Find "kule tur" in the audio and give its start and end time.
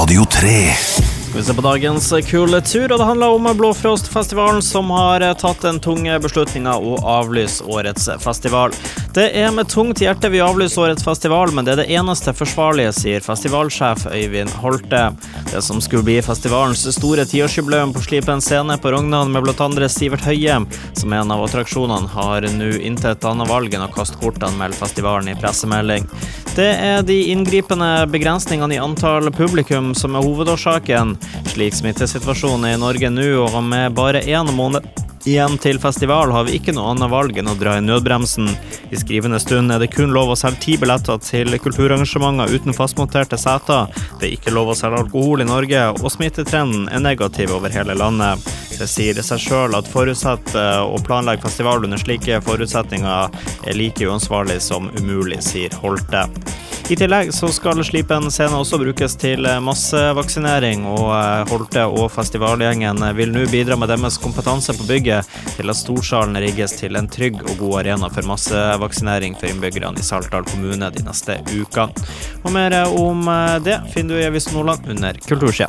2.26-2.92